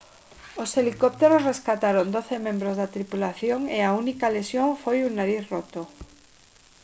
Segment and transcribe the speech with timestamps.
[0.63, 5.81] os helicópteros rescataron doce membros da tripulación e a única lesión foi un nariz roto